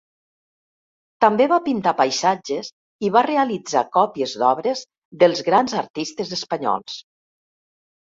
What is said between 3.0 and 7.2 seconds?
i va realitzar còpies d'obres dels grans artistes espanyols.